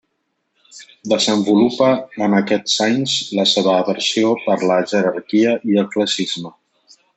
[1.11, 1.89] Desenvolupa
[2.27, 6.57] en aquests anys la seva aversió per la jerarquia i el classisme.